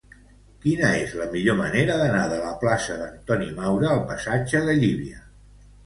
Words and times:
Quina 0.61 0.87
és 1.01 1.13
la 1.19 1.27
millor 1.35 1.59
manera 1.59 1.99
d'anar 2.01 2.23
de 2.33 2.41
la 2.47 2.55
plaça 2.65 2.99
d'Antoni 3.05 3.53
Maura 3.61 3.95
al 3.95 4.05
passatge 4.13 4.67
de 4.71 4.81
Llívia? 4.85 5.27